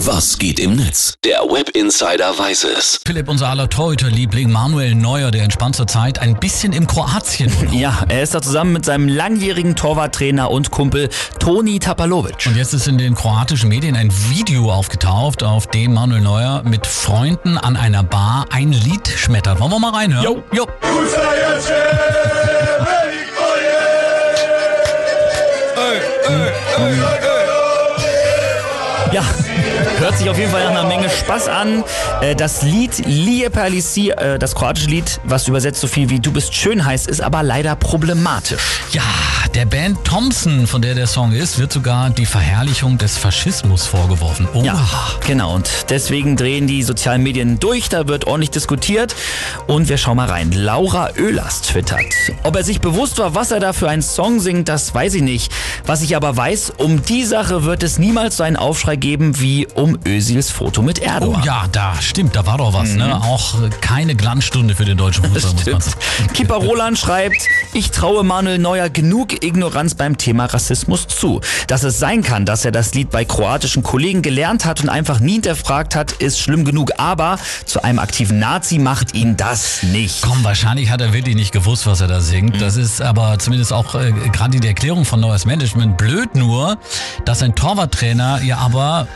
Was 0.00 0.38
geht 0.38 0.60
im 0.60 0.76
Netz? 0.76 1.14
Der 1.24 1.38
Web 1.40 1.70
Insider 1.70 2.38
weiß 2.38 2.64
es. 2.64 3.00
Philipp, 3.06 3.30
unser 3.30 3.48
aller 3.48 3.68
Torhüter-Liebling 3.70 4.52
Manuel 4.52 4.94
Neuer, 4.94 5.30
der 5.30 5.42
entspannt 5.42 5.74
zurzeit 5.74 6.18
ein 6.18 6.38
bisschen 6.38 6.74
im 6.74 6.86
Kroatien. 6.86 7.50
Ja, 7.72 8.04
er 8.08 8.22
ist 8.22 8.34
da 8.34 8.42
zusammen 8.42 8.74
mit 8.74 8.84
seinem 8.84 9.08
langjährigen 9.08 9.74
Torwarttrainer 9.74 10.50
und 10.50 10.70
Kumpel 10.70 11.08
Toni 11.38 11.78
Tapalovic. 11.78 12.46
Und 12.46 12.56
jetzt 12.56 12.74
ist 12.74 12.86
in 12.86 12.98
den 12.98 13.14
kroatischen 13.14 13.70
Medien 13.70 13.96
ein 13.96 14.12
Video 14.28 14.70
aufgetaucht, 14.70 15.42
auf 15.42 15.66
dem 15.66 15.94
Manuel 15.94 16.20
Neuer 16.20 16.62
mit 16.64 16.86
Freunden 16.86 17.56
an 17.56 17.76
einer 17.76 18.02
Bar 18.02 18.46
ein 18.50 18.72
Lied 18.72 19.08
schmettert. 19.08 19.60
Wollen 19.60 19.70
wir 19.70 19.78
mal 19.78 19.92
reinhören? 19.92 20.24
Jo. 20.24 20.42
jo. 20.52 20.66
Ja, 29.12 29.22
hört 30.06 30.18
sich 30.18 30.30
auf 30.30 30.38
jeden 30.38 30.52
Fall 30.52 30.62
nach 30.62 30.70
einer 30.70 30.84
Menge 30.84 31.10
Spaß 31.10 31.48
an. 31.48 31.82
Äh, 32.20 32.36
Das 32.36 32.62
Lied 32.62 33.04
Lie 33.06 33.50
Perlisi, 33.50 34.10
äh, 34.10 34.38
das 34.38 34.54
kroatische 34.54 34.88
Lied, 34.88 35.20
was 35.24 35.48
übersetzt 35.48 35.80
so 35.80 35.88
viel 35.88 36.08
wie 36.10 36.20
Du 36.20 36.30
bist 36.30 36.54
schön 36.54 36.84
heißt, 36.84 37.08
ist 37.08 37.20
aber 37.20 37.42
leider 37.42 37.74
problematisch. 37.74 38.82
Ja, 38.92 39.02
der 39.56 39.64
Band 39.64 40.04
Thompson, 40.04 40.66
von 40.66 40.82
der 40.82 40.94
der 40.94 41.06
Song 41.06 41.32
ist, 41.32 41.58
wird 41.58 41.72
sogar 41.72 42.10
die 42.10 42.26
Verherrlichung 42.26 42.98
des 42.98 43.16
Faschismus 43.16 43.86
vorgeworfen. 43.86 44.46
Oh, 44.52 44.62
Ja, 44.62 44.78
genau. 45.26 45.54
Und 45.54 45.70
deswegen 45.88 46.36
drehen 46.36 46.66
die 46.66 46.82
sozialen 46.82 47.22
Medien 47.22 47.58
durch, 47.58 47.88
da 47.88 48.06
wird 48.06 48.26
ordentlich 48.26 48.50
diskutiert. 48.50 49.16
Und 49.66 49.88
wir 49.88 49.96
schauen 49.96 50.16
mal 50.18 50.28
rein. 50.28 50.52
Laura 50.52 51.08
Oehlers 51.18 51.62
twittert. 51.62 52.02
Ob 52.42 52.54
er 52.54 52.64
sich 52.64 52.82
bewusst 52.82 53.16
war, 53.16 53.34
was 53.34 53.50
er 53.50 53.58
da 53.60 53.72
für 53.72 53.88
einen 53.88 54.02
Song 54.02 54.40
singt, 54.40 54.68
das 54.68 54.94
weiß 54.94 55.14
ich 55.14 55.22
nicht. 55.22 55.50
Was 55.86 56.02
ich 56.02 56.14
aber 56.16 56.36
weiß, 56.36 56.74
um 56.76 57.02
die 57.02 57.24
Sache 57.24 57.64
wird 57.64 57.82
es 57.82 57.98
niemals 57.98 58.36
so 58.36 58.42
einen 58.42 58.56
Aufschrei 58.56 58.96
geben 58.96 59.40
wie 59.40 59.66
um 59.74 59.98
Özils 60.06 60.50
Foto 60.50 60.82
mit 60.82 61.00
Oh 61.00 61.04
Erdogan. 61.04 61.42
ja, 61.44 61.64
da 61.72 61.94
stimmt, 62.02 62.36
da 62.36 62.44
war 62.44 62.58
doch 62.58 62.74
was, 62.74 62.90
ne? 62.90 63.16
Auch 63.22 63.54
äh, 63.62 63.70
keine 63.80 64.16
Glanzstunde 64.16 64.74
für 64.74 64.84
den 64.84 64.98
deutschen 64.98 65.24
Fußball, 65.24 65.52
muss 65.54 65.64
man 65.66 65.80
Stimmt. 65.80 65.82
sagen. 65.84 66.32
Kipper 66.34 66.56
Roland 66.56 66.98
schreibt, 66.98 67.36
ich 67.76 67.90
traue 67.90 68.24
Manuel 68.24 68.58
Neuer 68.58 68.88
genug 68.88 69.44
Ignoranz 69.44 69.94
beim 69.94 70.16
Thema 70.16 70.46
Rassismus 70.46 71.08
zu. 71.08 71.42
Dass 71.66 71.82
es 71.82 71.98
sein 71.98 72.22
kann, 72.22 72.46
dass 72.46 72.64
er 72.64 72.72
das 72.72 72.94
Lied 72.94 73.10
bei 73.10 73.26
kroatischen 73.26 73.82
Kollegen 73.82 74.22
gelernt 74.22 74.64
hat 74.64 74.82
und 74.82 74.88
einfach 74.88 75.20
nie 75.20 75.34
hinterfragt 75.34 75.94
hat, 75.94 76.12
ist 76.12 76.40
schlimm 76.40 76.64
genug. 76.64 76.92
Aber 76.96 77.38
zu 77.66 77.84
einem 77.84 77.98
aktiven 77.98 78.38
Nazi 78.38 78.78
macht 78.78 79.14
ihn 79.14 79.36
das 79.36 79.82
nicht. 79.82 80.22
Komm, 80.22 80.42
wahrscheinlich 80.42 80.88
hat 80.88 81.02
er 81.02 81.12
wirklich 81.12 81.36
nicht 81.36 81.52
gewusst, 81.52 81.86
was 81.86 82.00
er 82.00 82.08
da 82.08 82.22
singt. 82.22 82.62
Das 82.62 82.78
ist 82.78 83.02
aber 83.02 83.38
zumindest 83.38 83.74
auch 83.74 83.94
äh, 83.94 84.10
gerade 84.32 84.58
die 84.58 84.66
Erklärung 84.66 85.04
von 85.04 85.20
Neues 85.20 85.44
Management 85.44 85.98
blöd 85.98 86.34
nur, 86.34 86.78
dass 87.26 87.42
ein 87.42 87.54
Torwarttrainer 87.54 88.40
ja 88.42 88.56
aber 88.56 89.06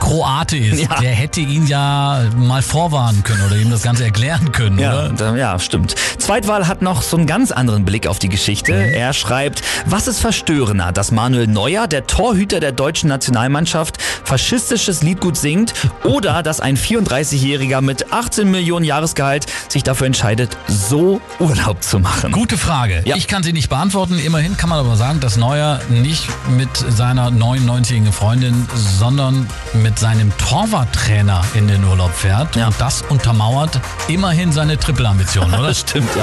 Kroate 0.00 0.56
ist. 0.56 0.82
Ja. 0.82 1.00
Der 1.00 1.10
hätte 1.12 1.40
ihn 1.40 1.66
ja 1.66 2.22
mal 2.36 2.62
vorwarnen 2.62 3.22
können 3.24 3.42
oder 3.46 3.56
ihm 3.56 3.70
das 3.70 3.82
Ganze 3.82 4.04
erklären 4.04 4.52
können, 4.52 4.78
Ja, 4.78 5.08
oder? 5.10 5.36
ja, 5.36 5.58
stimmt. 5.58 5.94
Zweitwahl 6.18 6.66
hat 6.66 6.82
noch 6.82 7.02
so 7.02 7.16
einen 7.16 7.26
ganz 7.26 7.52
anderen 7.52 7.84
Blick 7.84 8.06
auf 8.06 8.18
die 8.18 8.28
Geschichte. 8.28 8.72
Er 8.72 9.12
schreibt, 9.12 9.62
was 9.86 10.06
ist 10.08 10.20
verstörender, 10.20 10.92
dass 10.92 11.10
Manuel 11.10 11.46
Neuer, 11.46 11.86
der 11.86 12.06
Torhüter 12.06 12.60
der 12.60 12.72
deutschen 12.72 13.08
Nationalmannschaft, 13.08 13.98
faschistisches 14.24 15.02
Liedgut 15.02 15.36
singt 15.36 15.74
oder 16.02 16.42
dass 16.42 16.60
ein 16.60 16.76
34-Jähriger 16.76 17.80
mit 17.80 18.12
18 18.12 18.50
Millionen 18.50 18.84
Jahresgehalt 18.84 19.46
sich 19.68 19.82
dafür 19.82 20.06
entscheidet, 20.06 20.56
so 20.66 21.20
Urlaub 21.38 21.82
zu 21.82 21.98
machen? 21.98 22.32
Gute 22.32 22.56
Frage. 22.56 23.02
Ja. 23.04 23.16
Ich 23.16 23.28
kann 23.28 23.42
sie 23.42 23.52
nicht 23.52 23.68
beantworten. 23.68 24.18
Immerhin 24.18 24.56
kann 24.56 24.68
man 24.70 24.78
aber 24.78 24.96
sagen, 24.96 25.20
dass 25.20 25.36
Neuer 25.36 25.80
nicht 25.88 26.26
mit 26.56 26.68
seiner 26.76 27.30
99-jährigen 27.30 28.12
Freundin, 28.12 28.66
sondern 28.98 29.46
mit 29.94 30.00
seinem 30.00 30.36
Torwarttrainer 30.38 31.44
in 31.54 31.68
den 31.68 31.84
Urlaub 31.84 32.12
fährt. 32.12 32.56
Ja. 32.56 32.66
Und 32.66 32.80
das 32.80 33.02
untermauert 33.02 33.80
immerhin 34.08 34.50
seine 34.50 34.76
Triple-Ambition, 34.76 35.54
oder? 35.54 35.72
Stimmt, 35.74 36.08
ja. 36.16 36.22